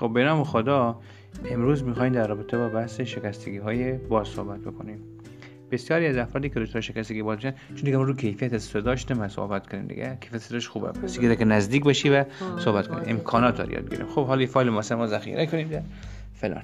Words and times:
خب 0.00 0.10
به 0.14 0.24
نام 0.24 0.44
خدا 0.44 1.00
امروز 1.50 1.84
می‌خوایم 1.84 2.12
در 2.12 2.26
رابطه 2.26 2.58
با 2.58 2.68
بحث 2.68 3.00
شکستگی 3.00 3.58
های 3.58 3.92
باز 3.92 4.28
صحبت 4.28 4.60
بکنیم. 4.60 4.98
بسیاری 5.70 6.06
از 6.06 6.16
افرادی 6.16 6.48
که 6.48 6.60
دچار 6.60 6.82
شکستگی 6.82 7.22
باز 7.22 7.36
میشن 7.36 7.54
چون 7.68 7.84
دیگه 7.84 7.96
ما 7.96 8.02
رو 8.02 8.14
کیفیت 8.14 8.58
صداش 8.58 9.10
ما 9.10 9.28
صحبت 9.28 9.66
کنیم 9.66 9.86
دیگه. 9.86 10.18
کیفیت 10.20 10.40
صداش 10.40 10.68
خوبه. 10.68 10.88
پس 10.88 11.18
دیگه 11.18 11.36
که 11.36 11.44
نزدیک 11.44 11.84
بشی 11.84 12.08
و 12.08 12.24
صحبت 12.58 12.86
کنیم. 12.88 13.04
امکانات 13.06 13.60
رو 13.60 13.72
یاد 13.72 13.90
گیریم. 13.90 14.06
خب 14.06 14.26
حالا 14.26 14.46
فایل 14.46 14.68
ما 14.68 14.82
ما 14.90 15.06
ذخیره 15.06 15.46
کنیم. 15.46 15.68
دیگه. 15.68 15.82
فلان. 16.34 16.62